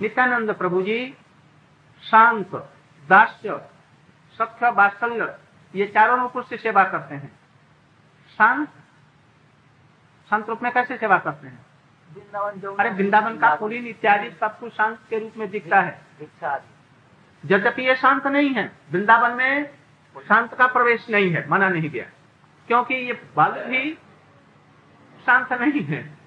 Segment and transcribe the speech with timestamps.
[0.00, 1.14] नित्यानंद प्रभु जी
[2.02, 2.54] शांत
[3.08, 3.60] दास्य
[4.38, 5.38] सख्य वात्सल्य
[5.74, 7.32] ये चारों रूपों से सेवा करते हैं।
[8.38, 8.68] शांत
[10.30, 11.66] शांत रूप में कैसे सेवा करते हैं?
[12.76, 16.00] अरे वृंदावन का पुलिन इत्यादि सब कुछ शांत के रूप में दिखता है।
[17.44, 19.70] यद्यपि ये शांत नहीं है वृंदावन में
[20.28, 22.04] शांत का प्रवेश नहीं है मना नहीं गया।
[22.66, 23.98] क्योंकि ये बालू भी
[25.26, 26.18] शांत नहीं है।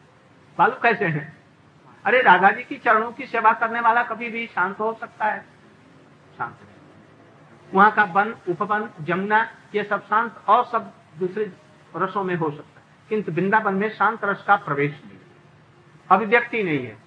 [0.57, 1.42] बालू कैसे हैं?
[2.05, 5.45] अरे राधा जी की चरणों की सेवा करने वाला कभी भी शांत हो सकता है।
[6.37, 6.57] शांत
[7.73, 11.53] वहाँ का वन, उपवन, जमुना, ये सब शांत और सब दूसरे
[11.95, 15.17] रसों में हो सकता है। किंतु वृंदावन में शांत रस का प्रवेश नहीं।
[16.11, 16.97] अभिव्यक्ति नहीं है।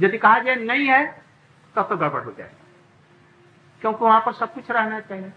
[0.00, 1.22] यदि कहा जाए नहीं है,
[1.76, 2.66] तब तो गड़बड़ हो जाएगा।
[3.80, 5.32] क्योंकि वहाँ पर सब कुछ रहना चाहिए।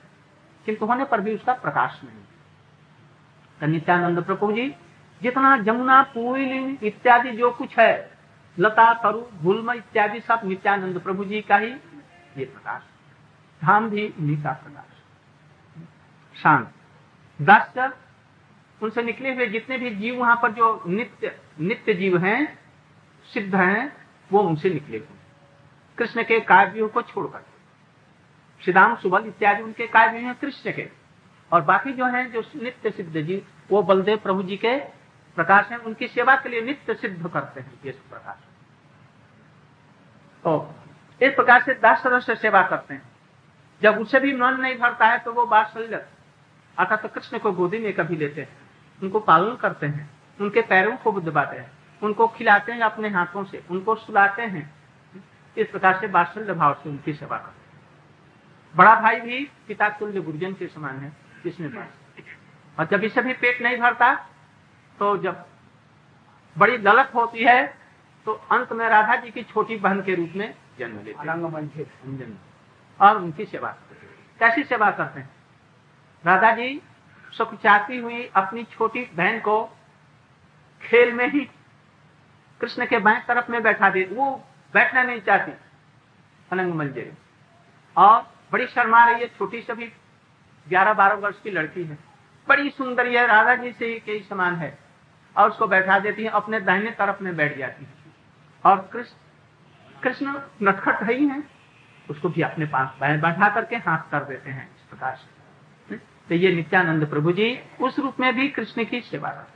[0.65, 2.23] किंतु होने पर भी उसका प्रकाश नहीं।
[3.59, 4.75] तो नित्यानंद प्रभु जी,
[5.21, 8.14] जितना जमुना पुलिन इत्यादि जो कुछ है
[8.59, 11.71] लता तरु गुलम इत्यादि सब नित्यानंद प्रभु जी का ही
[12.37, 12.81] ये प्रकाश
[13.61, 14.91] धाम भी उन्हीं का प्रकाश
[16.41, 16.71] शांत।
[17.41, 17.91] दास्य
[18.81, 22.59] उनसे निकले हुए जितने भी जीव वहाँ पर जो नित्य नित्य जीव हैं,
[23.33, 23.97] सिद्ध हैं,
[24.31, 25.17] वो उनसे निकले हुए।
[25.97, 27.45] कृष्ण के काव्यों को छोड़कर।
[28.61, 30.89] श्रीदाम सुबल इत्यादि उनके काव्य हैं कृष्ण के।
[31.51, 34.77] और बाकी जो हैं, जो नित्य सिद्ध जीव, वो बलदेव प्रभु जी के
[35.35, 38.54] प्रकाश है। उनकी सेवा के लिए नित्य सिद्ध करते हैं, ये प्रकाश।
[40.45, 40.75] तो
[41.21, 43.01] इस प्रकार से दास से सेवा करते हैं।
[43.81, 46.05] जब उसे भी मन नहीं भरता है तो वो बात्सल्य
[46.77, 48.57] अर्थात तो कृष्ण को गोदी में कभी लेते हैं।
[49.03, 53.63] उनको पालन करते हैं। उनके पैरों को दबाते हैं। उनको खिलाते हैं अपने हाथों से।
[53.71, 54.63] उनको सुलाते हैं।
[55.57, 57.81] इस प्रकार से बात्सल्य भाव से उनकी सेवा करते हैं।
[58.75, 61.11] बड़ा भाई भी पिता तुल्य गुरुजन के समान है
[61.45, 61.69] इसमें
[62.77, 64.13] और जब इसे भी पेट नहीं भरता
[64.99, 65.45] तो जब
[66.57, 67.84] बड़ी ललक होती है
[68.25, 72.41] तो अंत में राधा जी की छोटी बहन के रूप में जन्म लेते हैं।
[72.99, 74.07] और उनकी सेवा करते
[74.39, 75.29] कैसी सेवा करते हैं?
[76.25, 76.81] राधा जी
[77.31, 79.63] सुख चाहती हुई अपनी छोटी बहन को
[80.81, 81.39] खेल में ही
[82.61, 85.51] कृष्ण के बाएँ तरफ़ में बैठा दे वो बैठना नहीं चाहती
[86.51, 87.11] अनंग मंजरी
[87.97, 89.91] और बड़ी शर्मा रही है छोटी से भी
[90.69, 91.97] ग्यारह बारह वर्ष की लड़की है।
[92.47, 94.77] बड़ी सुंदर है राधा जी से कई समान है।
[95.37, 98.04] और उसको बैठा देती है अपने दाहिने तरफ़ में बैठ जाती है।
[98.65, 100.33] और कृष्ण कृष्ण
[100.63, 101.43] नटखट है ही है।
[102.07, 105.97] उसको भी अपने पास बैठा करके हाथ कर देते हैं इस प्रकार से।
[106.29, 107.47] तो ये नित्यानंद प्रभु जी
[107.81, 109.53] उस रूप में भी कृष्ण की सेवा करते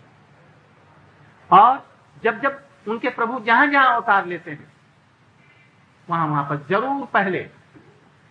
[1.49, 1.85] और
[2.23, 4.71] जब जब उनके प्रभु जहाँ जहाँ अवतार लेते हैं,
[6.07, 7.49] वहाँ वहाँ पर ज़रूर पहले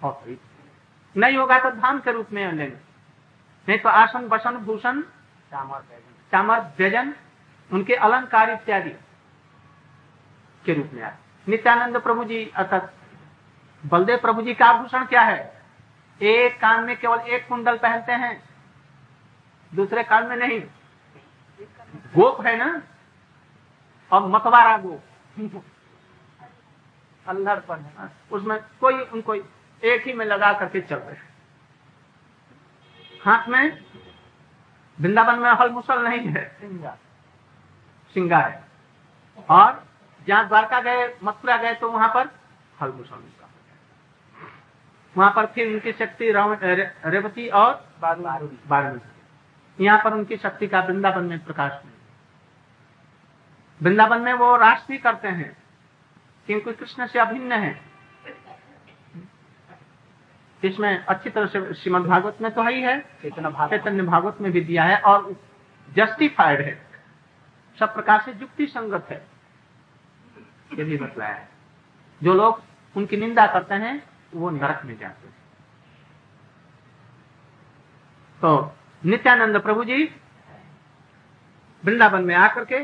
[0.01, 0.39] और
[1.17, 2.77] नहीं होगा तो धाम के रूप में लेंगे।
[3.69, 5.01] नहीं तो आसन, बसन, भूषण
[6.33, 7.13] चामर, व्यजन,
[7.71, 8.91] उनके अलंकार इत्यादि।
[10.69, 12.93] के रूप में आए। नित्यानंद प्रभु जी अर्थात
[13.85, 15.63] बलदेव प्रभु जी का आभूषण क्या है?
[16.21, 18.43] एक कान में केवल एक कुंडल पहनते हैं,
[19.73, 20.61] दूसरे कान में नहीं।
[22.15, 22.83] गोप है ना?
[24.13, 25.65] और मतवारा गोप।
[27.27, 31.17] अल्हड़पन है। उसमें कोई, उनको एक ही में लगा करके चल रहे
[33.23, 33.85] हाथ में
[34.99, 36.45] वृंदावन में हल मुसल नहीं है
[38.17, 38.65] सिंगार है।
[39.51, 39.88] और
[40.29, 42.31] जहाँ द्वारका गए मथुरा गए तो वहाँ पर
[42.83, 43.23] हल मुसल
[45.15, 46.33] वहाँ पर फिर उनकी शक्ति
[47.07, 48.99] रेवती और बारहवीं
[49.79, 51.95] यहाँ पर उनकी शक्ति का वृंदावन में प्रकाश नहीं
[53.81, 55.57] वृंदावन में वो रास भी करते हैं
[56.49, 57.81] क्योंकि कृष्ण से अभिन्न है।
[60.63, 64.61] इसमें अच्छी तरह से श्रीमद भागवत में तो है ही है चैतन्य भागवत। में भी
[64.61, 65.35] दिया है और
[65.89, 66.79] जस्टिफाइड है।
[67.79, 69.38] सब प्रकार से युक्ति संगत है।
[70.75, 71.49] ये भी बतलाया है।
[72.23, 72.63] जो लोग
[72.97, 74.03] उनकी निंदा करते हैं,
[74.35, 75.37] वो नरक में जाते हैं।
[78.41, 80.15] तो नित्यानंद प्रभु जी
[81.85, 82.77] वृंदावन में आकर के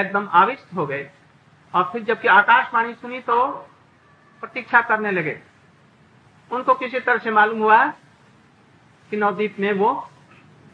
[0.00, 1.10] एकदम आविष्ट हो गए।
[1.74, 3.52] और फिर जबकि आकाशवाणी सुनी तो
[4.40, 5.40] प्रतीक्षा करने लगे।
[6.52, 7.86] उनको किसी तरह से मालूम हुआ
[9.10, 10.10] कि नवदीप में वो,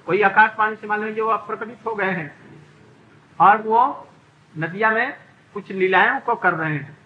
[0.06, 2.40] कोई आकाशवाणी से मालूम है जो अब प्रकटित हो गए हैं।
[3.40, 4.08] और वो
[4.58, 6.98] नदिया में कुछ लीलाओं को कर रहे हैं।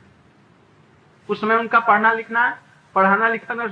[1.30, 2.62] उस समय उनका पढ़ना लिखना,
[2.94, 3.68] पढ़ाना लिखाना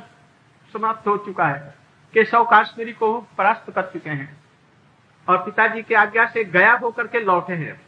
[0.73, 1.75] समाप्त हो चुका है।
[2.15, 4.43] केशव काश्मीरी को परास्त कर चुके हैं।
[5.29, 7.81] और पिताजी की आज्ञा से गया होकर के लौटे हैं।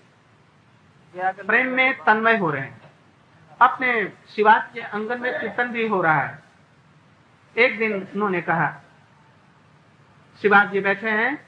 [1.47, 2.81] प्रेम में तन्मय हो रहे हैं।
[3.61, 6.43] अपने शिवाज के अंगन में कीर्तन भी हो रहा है।
[7.59, 8.81] एक दिन उन्होंने कहा,
[10.43, 11.47] शिवाज जी बैठे हैं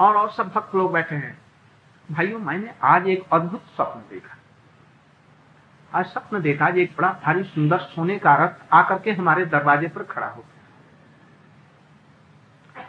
[0.00, 1.38] और और सब भक्त लोग बैठे हैं।
[2.12, 4.36] भाइयों मैंने आज एक अद्भुत स्वप्न देखा।
[5.92, 10.02] आज स्वप्न देखा एक बड़ा भारी सुंदर सोने का रथ आकर के हमारे दरवाजे पर
[10.02, 10.42] खड़ा हो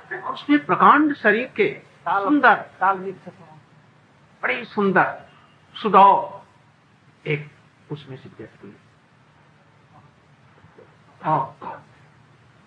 [0.09, 1.67] गया। उसमें प्रकांड शरीर के
[2.07, 2.55] सुंदर
[4.43, 5.25] बड़ी सुंदर
[5.75, 6.07] सुडौ
[7.25, 7.49] एक
[7.91, 8.75] उसमें से व्यक्ति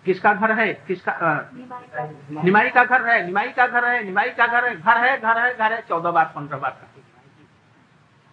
[0.07, 0.73] किसका घर है?
[0.87, 1.13] किसका
[1.53, 5.37] निमाई का घर है, निमाई का घर है, निमाई का घर है घर है घर
[5.37, 6.87] है घर है, चौदह बार, पंद्रह बार का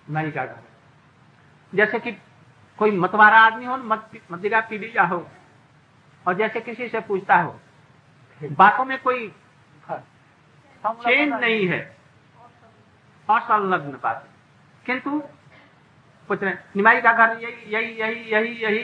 [0.08, 0.62] निमाई का घर
[1.72, 2.12] जैसे कि
[2.78, 3.76] कोई मतवारा आदमी हो
[4.32, 5.26] मदिरा पी हो,
[6.26, 7.58] और जैसे किसी से पूछता हो,
[8.40, 9.32] बातों में कोई
[9.90, 11.80] चेंज नहीं है
[13.28, 14.28] असंलग्न बात
[14.86, 15.22] किंतु,
[16.28, 18.82] पूछ रहे निमाई का घर, यही यही यही यही यही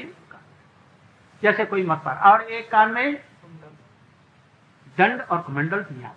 [1.42, 3.14] जैसे कोई मत पर। और एक कान में
[4.98, 6.14] दंड और कमंडल दिया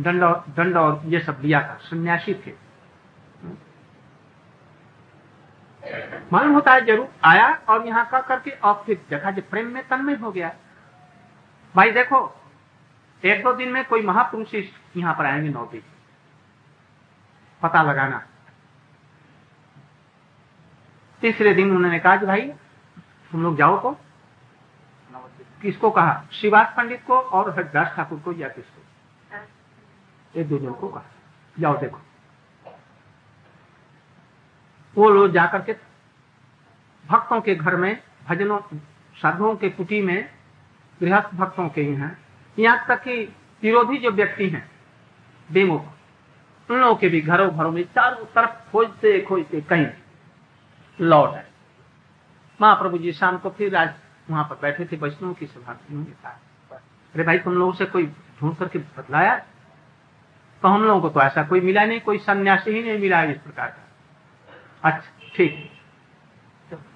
[0.00, 2.52] दंड और दंड और ये सब लिया था, सन्यासी थे।
[6.32, 9.82] मालूम होता है ज़रूर, आया और यहाँ का करके और फिर देखा जो प्रेम में
[9.88, 10.52] तन्मय हो गया।
[11.74, 12.20] भाई देखो,
[13.22, 14.54] एक दो दिन में कोई महापुरुष
[14.96, 15.82] यहाँ पर आएँगे नौबी।
[17.62, 18.22] पता लगाना।
[21.22, 22.40] तीसरे दिन उन्होंने कहा कि भाई,
[23.32, 23.90] तुम लोग जाओ को।
[25.62, 26.24] किसको कहा?
[26.32, 28.82] शिवास पंडित को और हरिदास ठाकुर को या किसको?
[30.40, 31.02] एक दो जन को कहा।
[31.58, 31.98] जाओ देखो।
[34.94, 35.76] वो लोग जाकर के
[37.06, 38.60] भक्तों के घर में, भजनों,
[39.22, 40.28] साधुओं के कुटी में,
[41.00, 42.18] गृहस्थ भक्तों के यहाँ
[42.58, 44.70] यहाँ तक कि विरोधी जो व्यक्ति हैं
[45.52, 45.84] बेमुख
[46.70, 49.86] उन लोगों के भी घरों घरों में चारों तरफ़ खोजते खोजते कहीं
[50.98, 51.46] लौट आए
[52.60, 53.94] महाप्रभु जी शाम को फिर आज
[54.30, 56.38] वहाँ पर बैठे थे वैष्णव की सभा उन्होंने कहा
[57.14, 58.06] अरे भाई तुम लोगों से कोई
[58.40, 59.36] ढूंढ करके बतलाया?
[60.62, 63.38] तो हम लोगों को तो ऐसा कोई मिला नहीं कोई सन्यासी ही नहीं मिला इस
[63.38, 65.70] प्रकार का। अच्छा ठीक।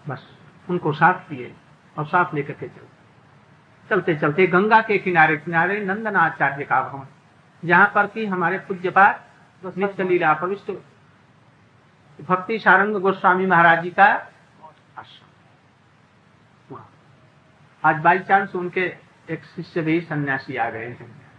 [0.08, 0.26] बस
[0.70, 1.54] उनको साथ दिए
[1.98, 7.06] और साथ लेकर के चलते चलते चलते गंगा के किनारे किनारे नंदनाचार्य का भवन
[7.62, 10.70] जहाँ पर की हमारे पूज्य पाठ नित्य लीला प्रविष्ट
[12.20, 14.04] भक्ति सारंग गोस्वामी महाराज जी का
[14.98, 16.78] आश्रम।
[17.84, 18.96] आज बाई चांस उनके
[19.30, 21.32] एक शिष्य भी सन्यासी आ गए हैं।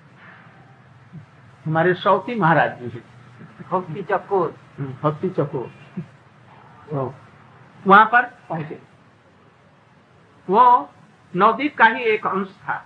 [1.65, 3.03] हमारे सौती महाराज जी
[3.71, 7.15] भक्ति चकोर। हम्म, भक्ति चकोर।
[7.88, 8.81] वहाँ पर पहुँचे।
[10.50, 10.91] वो
[11.35, 12.85] नवदीप का ही एक अंश था।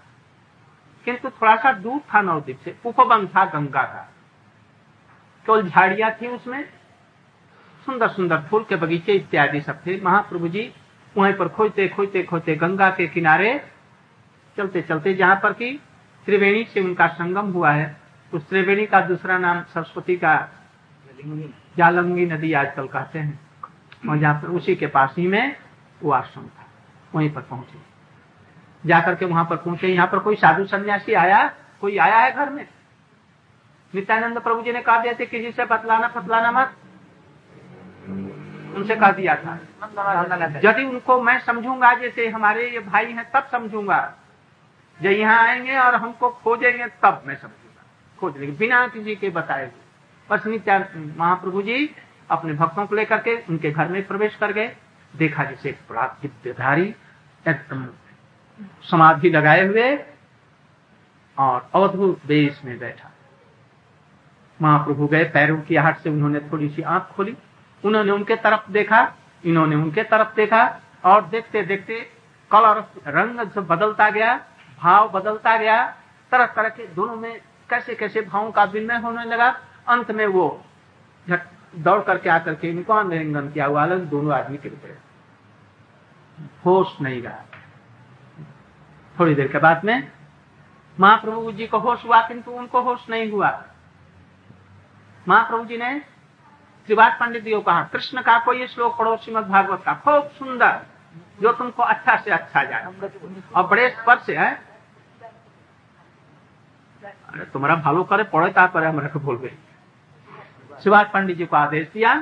[1.06, 4.10] किंतु थोड़ा सा दूर था नवदीप से। उपवन था गंगा का।
[5.46, 6.81] केवल झाड़ियाँ थी उसमें।
[7.86, 10.74] सुंदर सुंदर फूल के बगीचे इत्यादि सब थे। महाप्रभु जी
[11.18, 13.66] वहीं पर खोजते खोजते खोजते गंगा के किनारे
[14.58, 15.72] चलते चलते जहाँ पर की
[16.26, 17.98] त्रिवेणी से उनका संगम हुआ है।
[18.34, 20.36] उस त्रिवेणी का दूसरा नाम सरस्वती का
[21.78, 23.40] जालंगी नदी आजकल कहते हैं।
[24.10, 25.56] और जहाँ पर उसी के पास ही में
[26.04, 26.68] वो आश्रम था।
[27.16, 27.80] वहीं पर पहुँचे।
[28.86, 31.48] जाकर के वहाँ पर पहुँचे। यहाँ पर कोई साधु सन्यासी आया?
[31.82, 32.68] कोई आया है घर में?
[33.96, 36.74] नित्यानंद प्रभु जी ने कहा दिया थे किसी से बतलाना, फतलाना मत।
[38.74, 39.54] उनसे कह दिया था।
[40.64, 44.02] यदि उनको मैं समझूँगा, जैसे हमारे ये भाई हैं, तब समझूँगा।
[45.00, 47.84] जब यहाँ आएँगे और हमको खोजेंगे, तब मैं समझूँगा।
[48.20, 49.72] खोज लेंगे। बिना किसी के बताए
[50.30, 50.78] बस नित्या,
[51.18, 51.96] महाप्रभु जी
[52.30, 54.76] अपने भक्तों को लेकर के उनके घर में प्रवेश कर गए।
[55.14, 56.96] देखा जैसे बड़ा दिव्यधारी
[57.46, 57.88] एकदम
[58.82, 59.96] समाधि लगाए हुए
[61.38, 63.10] और अवधुत देश में बैठा।
[64.62, 67.36] महाप्रभु गए, पैरों की आहट से उन्होंने थोड़ी सी आँख खोली।
[67.84, 69.02] उन्होंने उनके तरफ़ देखा,
[69.44, 70.64] इन्होंने उनके तरफ़ देखा
[71.06, 72.00] और देखते देखते
[72.52, 74.36] कलर रंग बदलता गया,
[74.80, 75.86] भाव बदलता गया,
[76.32, 79.50] तरह तरह के दोनों में कैसे कैसे भावों का विनिमय होने लगा।
[79.88, 80.64] अंत में वो
[81.28, 84.98] दौड़ करके आकर के इनको आलिंगन किया हुआ अलग दोनों आदमी के रुपये
[86.66, 87.46] होश नहीं रहा।
[89.16, 90.12] थोड़ी देर के बाद में
[90.98, 93.50] महाप्रभु जी को होश हुआ, किंतु उनको होश नहीं हुआ।
[95.28, 96.02] महाप्रभु जी ने
[96.86, 100.80] त्रिवाद पंडित जी को कहा, कृष्ण का कोई श्लोक पढ़ो श्रीमद भागवत का, खूब सुंदर,
[101.42, 102.86] जो तुमको अच्छा से अच्छा जाए।
[103.56, 104.52] और बड़े स्पर्श है?
[107.04, 109.58] अरे, तुम्हारा भालो करे पढ़े तापर हमारे को बोल गए।
[110.84, 112.14] शिवाज पंडित जी को आदेश दिया,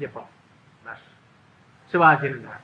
[0.00, 0.28] ये पढ़ो,
[0.86, 1.00] बस।
[1.92, 2.62] शिवाज जी ने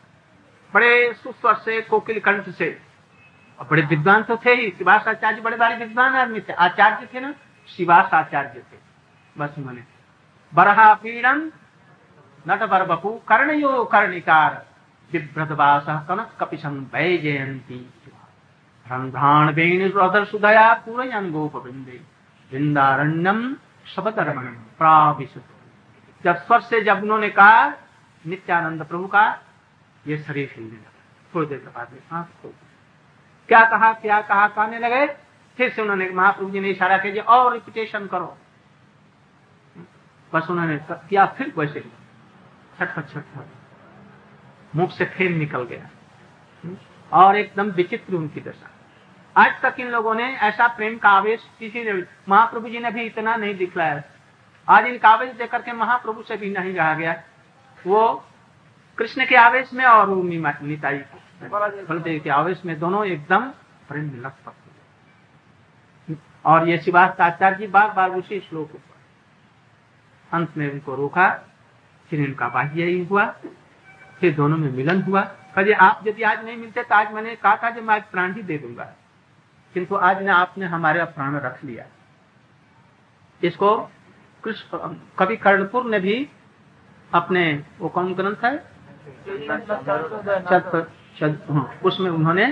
[0.75, 2.81] बड़े सुस्वर से, कोकिल कंठ से,
[3.59, 7.21] और बड़े विद्वान तो थे ही शिवास आचार्य, बड़े बड़े विद्वान आदमी थे। आचार्य थे
[7.21, 7.35] ना
[7.69, 8.79] शिवास आचार्य थे।
[9.39, 10.00] बस उन्होंने
[10.53, 10.93] बरहा
[12.47, 14.55] नट बर बपू कर्णयो कर्णिकार,
[15.11, 17.79] बिभ्रतवास कनक कपिशं जयंती
[18.87, 22.01] रंध्राण वेणुदर सुदया पूरयन गोप वृंदे
[22.51, 23.41] वृंदारण्यम
[23.87, 24.55] शबतरमण
[26.25, 27.69] जब स्वर से जब उन्होंने कहा
[28.25, 29.25] नित्यानंद प्रभु का
[30.07, 30.91] ये शरीर हिलने लगा
[31.35, 31.89] थोड़ी देर के बाद
[33.49, 35.07] क्या कहा क्या कहा कहने लगे?
[35.59, 38.37] फिर से उन्होंने महाप्रभु जी ने इशारा किया और रिपीटेशन करो।
[40.35, 41.91] बस उन्होंने किया, फिर वैसे ही।
[42.79, 45.89] छटपट छटपट। मुख से फेन निकल गया।
[47.13, 48.71] और एकदम विचित्र उनकी दशा।
[49.37, 51.93] आज तक इन लोगों ने ऐसा प्रेम का आवेश किसी ने
[52.29, 54.03] महाप्रभु जी ने भी इतना नहीं दिखलाया।
[54.69, 57.23] आज इनका आवेश देकर के महाप्रभु से भी नहीं रहा गया।
[57.87, 58.25] वो
[58.99, 60.09] कृष्ण के आवेश में और
[60.63, 60.99] निताई
[61.43, 63.49] बलदेव के। आवेश में दोनों एकदम
[63.89, 68.73] प्रेम लग सकते और ये शिवास आचार्य जी बार बार उसी श्लोक
[70.33, 71.29] अंत में उनको रोका
[72.11, 73.25] फिर इनका बाह्य हुआ
[74.21, 75.21] फिर दोनों में मिलन हुआ।
[75.55, 78.35] कहे आप यदि आज नहीं मिलते तो आज मैंने कहा था कि मैं आज प्राण
[78.35, 78.85] ही दे दूँगा।
[79.75, 81.85] किंतु आज ने आपने हमारे प्राण रख लिया।
[83.41, 83.77] इसको
[84.45, 84.79] कृष्ण
[85.19, 86.29] कवि कर्णपुर ने भी
[87.13, 87.43] अपने
[87.79, 88.55] वो कौन ग्रंथ है?
[91.51, 92.47] हाँ, उसमें उन्होंने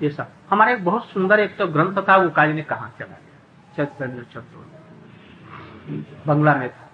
[0.00, 3.16] ये सब। हमारे एक बहुत सुंदर एक तो ग्रंथ था वो काली ने कहा चला
[3.16, 3.86] गया?
[4.24, 4.68] चतुर्थ
[6.26, 6.89] बंगला में था।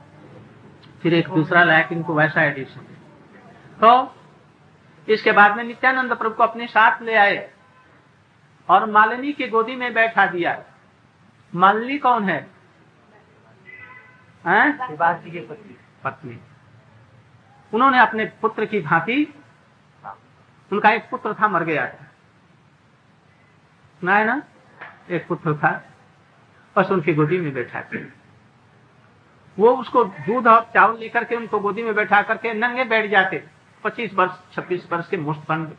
[1.03, 2.81] फिर एक दूसरा लाया इनको वैसा एडिशन
[3.81, 4.17] तो
[5.09, 7.50] इसके बाद में नित्यानंद प्रभु को अपने साथ ले आए
[8.69, 10.62] और मालिनी की गोदी में बैठा दिया।
[11.55, 12.41] मालिनी कौन है?
[16.05, 16.38] पत्नी।
[17.75, 19.35] उन्होंने अपने पुत्र की भांति
[20.71, 22.07] उनका एक पुत्र था मर गया था।
[24.05, 24.43] ना है ना?
[25.11, 25.71] एक पुत्र था
[26.76, 27.99] बस उनकी गोदी में बैठा थे।
[29.59, 33.43] वो उसको दूध और चावल लेकर के उनको गोदी में बैठा करके नंगे बैठ जाते।
[33.85, 35.77] पच्चीस वर्ष छब्बीस वर्ष के मुस्तबंद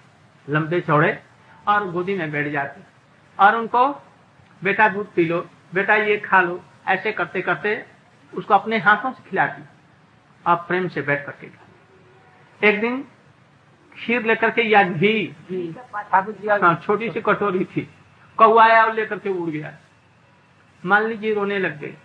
[0.48, 1.18] लंबे चौड़े
[1.68, 2.82] और गोदी में बैठ जाते।
[3.40, 3.88] और उनको
[4.62, 5.40] बेटा दूध पी लो
[5.74, 7.84] बेटा ये खा लो ऐसे करते करते
[8.34, 9.64] उसको अपने हाथों से खिलाती
[10.46, 11.48] आप प्रेम से बैठ करके
[12.62, 13.04] एक दिन
[13.96, 15.36] खीर लेकर के या घी
[16.64, 17.88] हाँ छोटी सी कटोरी थी
[18.38, 19.74] कौआ आया और लेकर के उड़ गया।
[20.84, 21.96] मान लीजिए रोने लग गए।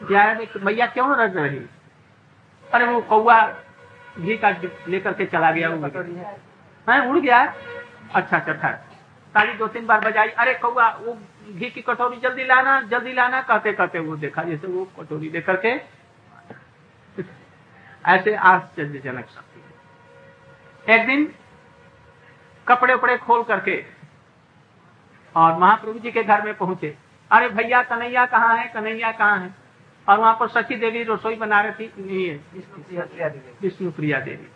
[0.00, 1.58] यार भैया क्यों रख रही
[2.72, 3.40] अरे वो कौआ
[4.18, 4.50] घी का
[4.88, 5.68] लेकर के चला गया
[6.86, 7.42] हाँ उड़ गया?
[8.14, 8.70] अच्छा अच्छा
[9.34, 11.16] ताली दो तीन बार बजाई, अरे कौआ वो
[11.52, 15.56] घी की कटोरी जल्दी लाना जल्दी लाना, कहते कहते वो देखा, जैसे वो कटोरी लेकर
[15.66, 15.74] के
[18.10, 21.34] ऐसे आश्चर्यजनक शक्ति एक दिन
[22.68, 23.84] कपड़े उपड़े खोल करके
[25.36, 26.96] और महाप्रभु जी के घर में पहुँचे।
[27.30, 29.59] अरे भैया, कन्हैया कहाँ है, कन्हैया कहाँ है?
[30.10, 32.30] और वहाँ पर सची देवी रसोई बना रही थी
[33.62, 34.48] विष्णु प्रिया देवी।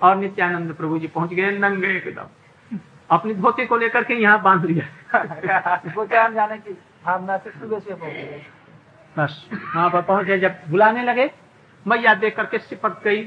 [0.00, 2.78] और नित्यानंद प्रभु जी पहुँच गए नंगे एकदम।
[3.10, 6.72] अपनी धोती को लेकर के यहाँ बाँध लिया। जाने की
[7.04, 7.94] भावना से सुबह से
[9.16, 11.30] बस वहाँ पर पहुँचे जब बुलाने लगे
[11.86, 13.22] मैया देख करके सिपक गई।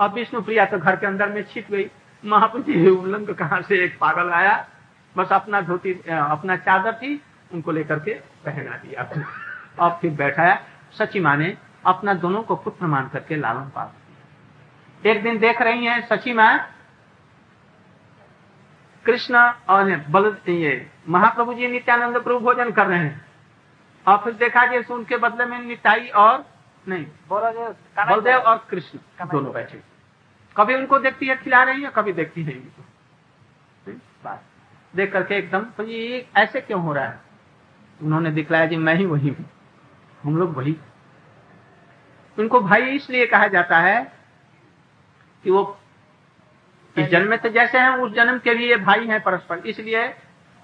[0.00, 1.86] और विष्णु प्रिया तो घर के अंदर में छिप गई।
[2.24, 4.54] महापुजी उल्लंघ कहा से एक पागल आया?
[5.16, 7.20] बस अपना धोती अपना चादर थी
[7.52, 8.14] उनको लेकर के
[8.44, 9.08] पहना दिया।
[9.78, 10.54] और फिर बैठाया।
[10.96, 15.84] सची माँ ने अपना दोनों को पुत्र मान करके लालन पाल एक दिन देख रही
[15.86, 16.52] हैं सची माँ
[19.04, 19.36] कृष्ण
[19.68, 20.74] और बल ये
[21.08, 23.24] महाप्रभु जी नित्यानंद प्रभु भोजन कर रहे हैं।
[24.06, 26.44] और फिर देखा कि उनके बदले में निताई और
[26.86, 29.80] नहीं बलदेव और कृष्ण दोनों बैठे।
[30.56, 34.42] कभी उनको देखती है खिला रही है कभी देखती नहीं बात।
[34.94, 37.20] देख करके एकदम तो ये ऐसे क्यों हो रहा है?
[38.00, 39.44] उन्होंने दिखलाया जी मैं ही वही हूँ।
[40.24, 40.76] हम लोग वही।
[42.38, 44.12] उनको भाई इसलिए कहा जाता है
[45.44, 45.78] कि वो
[46.98, 50.14] इस जन्म में तो जैसे हैं, उस जन्म के भी ये भाई हैं परस्पर। इसलिए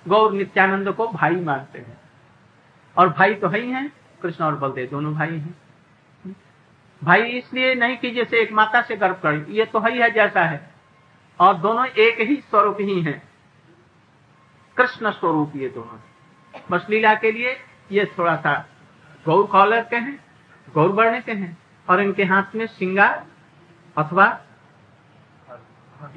[0.09, 2.01] गौर नित्यानंद को भाई मानते हैं।
[2.97, 5.61] और भाई तो है ही हैं, कृष्ण और बलदेव दोनों भाई हैं।
[7.05, 10.11] भाई इसलिए नहीं कि जैसे एक माता से गर्भ कर, ये तो है ही है
[10.11, 10.71] जैसा है।
[11.41, 13.29] और दोनों एक ही स्वरूप ही हैं।
[14.77, 15.99] कृष्ण स्वरूप ये दोनों।
[16.71, 17.57] बस लीला के लिए
[17.93, 18.70] ये थोड़ा सा
[19.27, 20.19] गौर कॉलर के हैं,
[20.69, 21.57] गौर बढ़ने के हैं,
[21.89, 23.25] और इनके हाथ में सिंगार
[23.97, 24.27] अथवा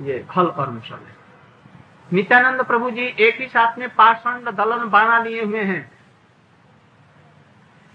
[0.02, 1.16] ये खल और मिशन है।
[2.12, 5.92] नित्यानंद प्रभु जी एक ही साथ में पाषण दलन बाणा लिए हुए हैं।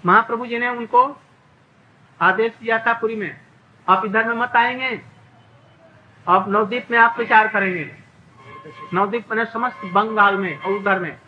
[0.05, 1.05] महाप्रभु जी ने उनको
[2.21, 3.41] आदेश दिया था पुरी में,
[3.87, 5.01] आप इधर में मत आएँगे,
[6.27, 7.91] आप नवदीप में आप प्रचार करेंगे।
[8.95, 11.19] नवदीप मैंने समस्त बंगाल में और उधर में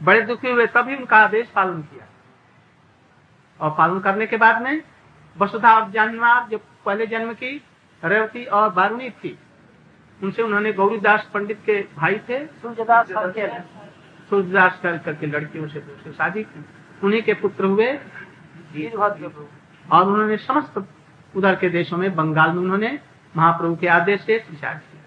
[0.00, 2.06] बड़े दुखी हुए तभी उनका आदेश पालन किया।
[3.60, 4.82] और पालन करने के बाद में
[5.36, 7.56] वसुधा और जन्मा जो पहले जन्म की
[8.02, 9.38] रेवती और बारूणी थी
[10.20, 13.06] उनसे उन्होंने गौरीदास पंडित के भाई थे सूर्यदास
[14.30, 15.80] सूर्यदास करके लड़कियों से
[16.12, 16.64] शादी की।
[17.04, 17.92] उन्हीं के पुत्र हुए
[19.92, 20.84] और उन्होंने समस्त
[21.34, 22.98] उधर के देशों में बंगाल में उन्होंने
[23.34, 25.02] महाप्रभु के आदेश से प्रचार किया।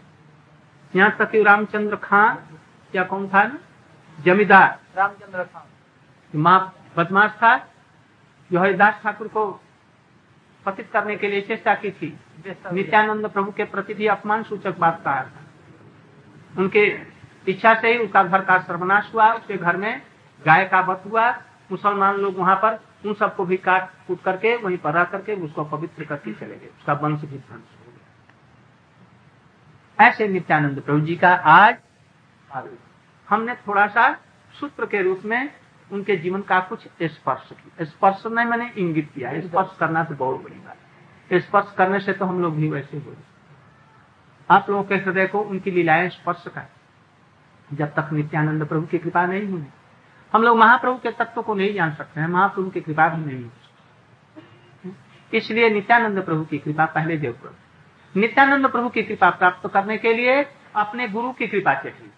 [0.94, 2.38] यहाँ तक कि रामचंद्र खान
[2.94, 3.58] या कौन था ना?
[4.20, 7.56] जमींदार। रामचंद्र खान माँ बदमाश था
[8.54, 9.46] जो हरिदास ठाकुर को
[10.66, 12.18] पतित करने के लिए चेष्टा की थी।
[12.74, 15.42] नित्यानंद प्रभु के प्रति भी अपमान सूचक बात कहा था।
[16.58, 16.84] उनके
[17.48, 20.02] इच्छा से ही उसका घर का सर्वनाश हुआ उसके घर में
[20.42, 21.30] गाय का वध हुआ।
[21.72, 25.64] मुसलमान लोग वहाँ पर उन सबको भी काट कूट करके वहीं पर रह करके उसको
[25.66, 27.92] पवित्र करके चले गए। उसका वंश भी ध्वंस हो
[29.98, 31.76] गया। ऐसे नित्यानंद प्रभु जी का आज
[33.28, 34.12] हमने थोड़ा सा
[34.54, 35.50] सूत्र के रूप में
[35.92, 40.44] उनके जीवन का कुछ स्पर्श किया। स्पर्श नहीं मैंने इंगित किया स्पर्श करना तो बहुत
[40.44, 40.78] बड़ी बात
[41.32, 43.16] है। स्पर्श करने से तो हम लोग भी वैसे हो
[44.50, 46.66] आप लोगों के हृदय को उनकी लीलाएँ स्पर्श कर।
[47.70, 49.66] जब तक नित्यानंद प्रभु की कृपा नहीं हुई।
[50.34, 53.44] हम लोग महाप्रभु के तत्व को नहीं जान सकते हैं महाप्रभु की कृपा भी नहीं
[53.44, 53.52] हो
[55.34, 60.14] इसलिए नित्यानंद प्रभु की कृपा पहले देव प्रभु। नित्यानंद प्रभु की कृपा प्राप्त करने के
[60.14, 60.44] लिए
[60.76, 62.10] अपने गुरु की कृपा चाहिए।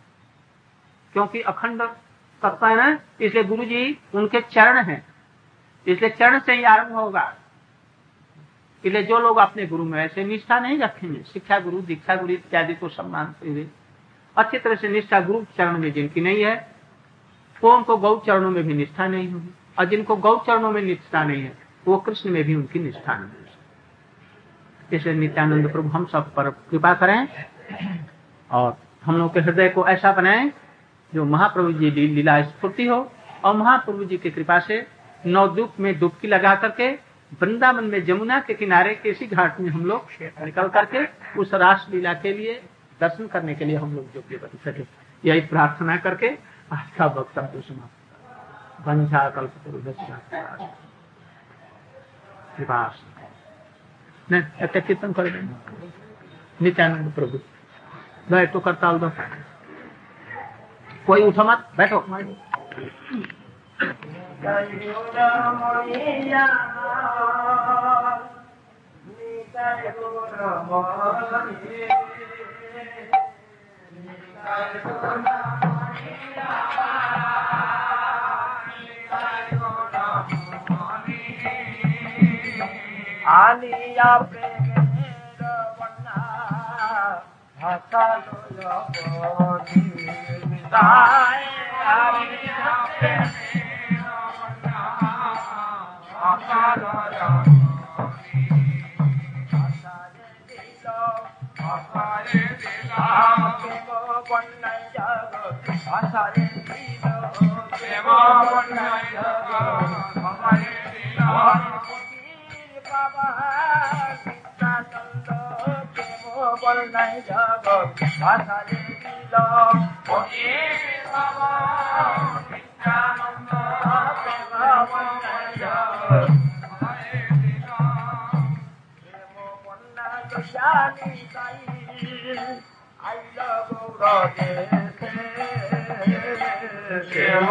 [1.14, 1.82] क्योंकि अखंड
[2.46, 5.06] तत्व है ना इसलिए गुरु जी उनके चरण हैं।
[5.88, 7.34] इसलिए चरण से ही आरंभ होगा।
[8.84, 12.74] इसलिए जो लोग अपने गुरु में ऐसे निष्ठा नहीं रखेंगे। शिक्षा गुरु, दीक्षा गुरु इत्यादि
[12.74, 13.68] को सम्मान हुए
[14.36, 16.56] अच्छी तरह से निष्ठा गुरु चरण में जिनकी नहीं है,
[17.64, 21.24] वो उनको गौ चरणों में भी निष्ठा नहीं होगी। और जिनको गौ चरणों में निष्ठा
[21.24, 23.44] नहीं है, वो कृष्ण में भी उनकी निष्ठा नहीं है
[24.94, 27.28] इसलिए नित्यानंद प्रभु, हम सब पर कृपा करें
[28.50, 30.52] और हम लोग के हृदय को ऐसा बनाएँ
[31.16, 33.00] जो महाप्रभु जी लीला स्फूर्ति हो
[33.46, 34.86] और महाप्रभु जी की कृपा से
[35.26, 36.92] नवद्वीप में डुबकी लगा करके,
[37.32, 41.06] वृंदावन में जमुना के किनारे किसी घाट में हम लोग निकल करके
[41.42, 42.54] उस रास लीला के लिए
[43.02, 44.84] दर्शन करने के लिए हम लोग योग्य बन सके।
[45.24, 46.28] यही प्रार्थना करके
[46.74, 49.54] आज का तो समाप्त बंझा कल्प
[54.78, 55.42] कीर्तन करेंगे
[56.62, 57.38] नित्यानंद प्रभु
[58.54, 59.10] तो करताल दो
[61.07, 62.00] कोई उठो मत बैठो।
[83.27, 84.68] आलिया प्रेम
[85.79, 86.20] बना
[87.57, 89.95] हसा लो
[96.24, 97.45] मका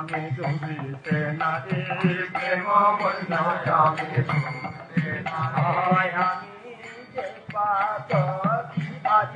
[0.02, 1.80] আমি ডুবিতে নারে
[2.34, 2.68] প্রেম
[3.00, 4.12] বল্লায় আমি
[9.12, 9.32] আজ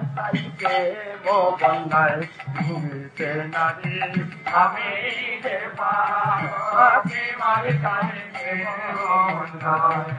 [1.26, 2.20] বন্ধায়
[2.56, 3.96] ডুবিতে নারে
[4.56, 4.90] আমি
[5.44, 7.06] যে পাত
[7.40, 8.52] মারে তাইকে
[9.00, 10.10] বন্ধায়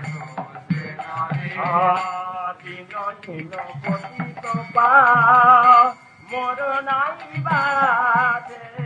[2.61, 4.91] দিন দিন পতিত পা
[6.31, 8.86] মোর নাই বাদে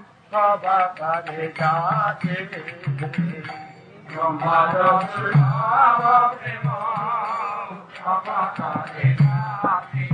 [0.31, 2.37] সবা করে যাকে।
[4.09, 4.75] তোমার
[5.33, 6.67] ভাব প্রেম
[7.97, 10.05] সবা করে যাকে।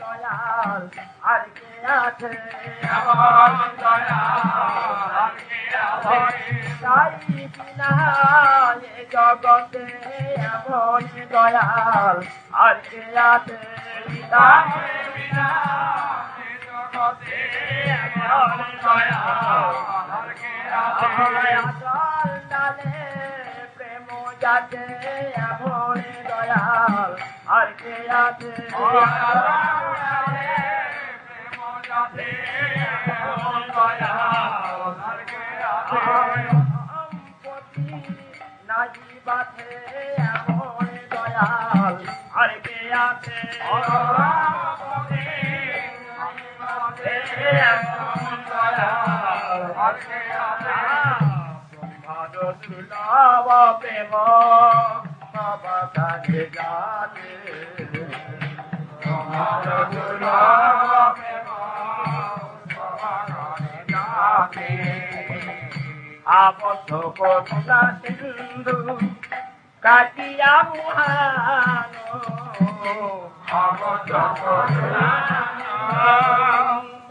[0.00, 0.82] দয়াল
[1.30, 2.30] আর কে আছে
[2.96, 4.34] আমার দয়াল
[12.54, 13.56] আর কে আছে
[16.94, 17.36] এ জগতে
[17.92, 19.74] এমন দয়াল
[20.10, 21.14] আর কে
[21.66, 21.72] আছে
[23.76, 24.08] প্রেম
[24.42, 24.84] যাতে
[25.42, 27.12] এমন দয়াল।
[27.48, 27.94] আর কে
[35.76, 35.94] আছে
[38.68, 38.88] নাই
[39.26, 39.70] বাথে
[40.28, 41.96] এমন দয়াল।
[42.34, 43.38] আর কে আছে
[53.80, 54.12] প্রেম
[55.86, 57.30] কাছে যাতে
[66.38, 68.76] আবদ্ধ করুণা সিন্ধু
[69.82, 72.18] কাটিয়া মুহানো
[73.58, 75.08] আবদ্ধ করুণা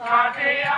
[0.02, 0.78] কাটিয়া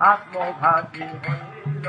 [0.00, 1.86] আত্মঘাতী হইল।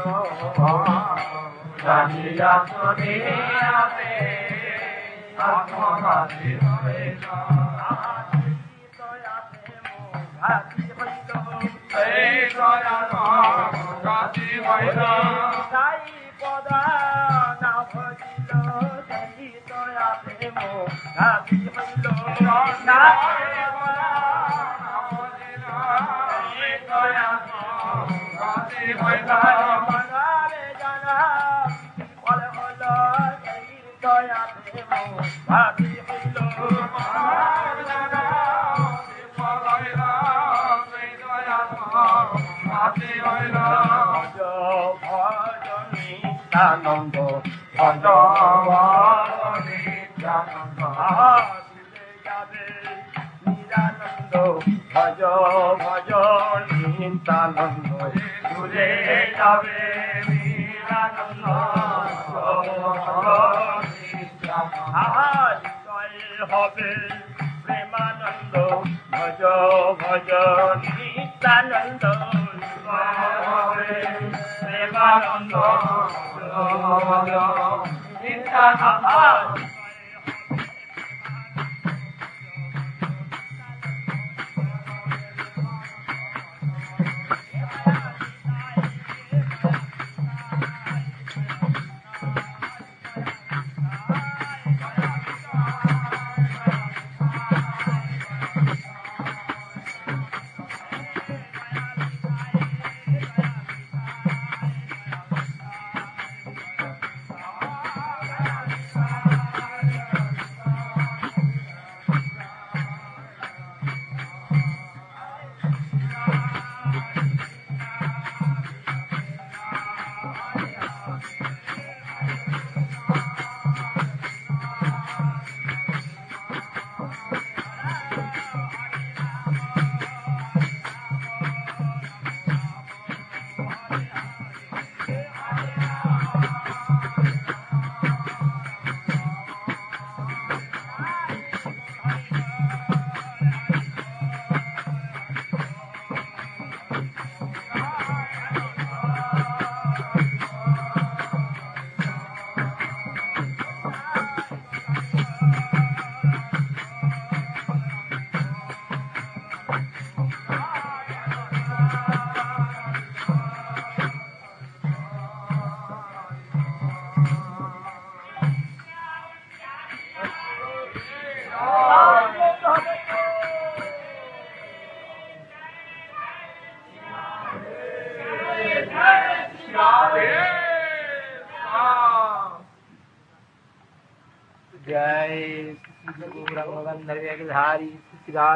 [1.83, 3.79] জানিয়া শুনিয়া
[5.47, 7.25] আত্মঘাতী হইল।
[14.03, 14.99] ঘাতী হইল।
[15.71, 15.99] তাই
[16.41, 16.81] পদা
[17.61, 18.51] না ভজিল
[21.17, 23.36] ঘাতী হইল।
[28.87, 29.66] 你回来。
[54.93, 55.21] ভজ
[55.79, 56.09] ভজ
[56.93, 57.89] নিত্যানন্দ
[58.47, 58.89] দূরে
[59.33, 59.79] যাবে
[66.47, 66.91] হবে
[67.65, 68.55] প্রেমানন্দ
[69.11, 69.41] ভজ
[70.01, 70.29] ভজ
[70.97, 72.03] নিত্যানন্দ
[73.47, 73.93] হবে
[74.59, 75.53] প্রেমানন্দ
[77.05, 77.31] ভজ